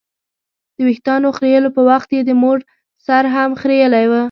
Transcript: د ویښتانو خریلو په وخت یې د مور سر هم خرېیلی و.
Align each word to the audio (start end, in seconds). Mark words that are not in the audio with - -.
د 0.75 0.77
ویښتانو 0.87 1.35
خریلو 1.37 1.69
په 1.75 1.81
وخت 1.89 2.09
یې 2.15 2.21
د 2.25 2.31
مور 2.41 2.57
سر 3.05 3.23
هم 3.35 3.51
خرېیلی 3.61 4.05
و. 4.09 4.13